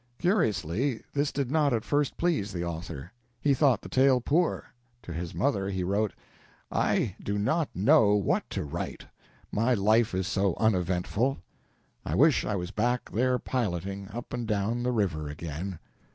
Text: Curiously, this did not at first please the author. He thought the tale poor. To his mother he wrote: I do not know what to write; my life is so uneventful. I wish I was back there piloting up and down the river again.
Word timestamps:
Curiously, 0.17 1.03
this 1.13 1.31
did 1.31 1.51
not 1.51 1.73
at 1.73 1.83
first 1.85 2.17
please 2.17 2.51
the 2.51 2.65
author. 2.65 3.11
He 3.39 3.53
thought 3.53 3.83
the 3.83 3.87
tale 3.87 4.19
poor. 4.19 4.65
To 5.03 5.13
his 5.13 5.35
mother 5.35 5.69
he 5.69 5.83
wrote: 5.83 6.15
I 6.71 7.15
do 7.21 7.37
not 7.37 7.69
know 7.75 8.15
what 8.15 8.49
to 8.49 8.63
write; 8.63 9.05
my 9.51 9.75
life 9.75 10.15
is 10.15 10.25
so 10.25 10.55
uneventful. 10.55 11.37
I 12.03 12.15
wish 12.15 12.43
I 12.45 12.55
was 12.55 12.71
back 12.71 13.11
there 13.11 13.37
piloting 13.37 14.09
up 14.11 14.33
and 14.33 14.47
down 14.47 14.81
the 14.81 14.91
river 14.91 15.29
again. 15.29 15.77